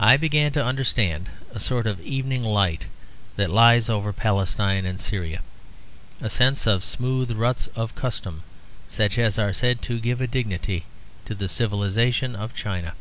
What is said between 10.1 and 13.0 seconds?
a dignity to the civilisation of China.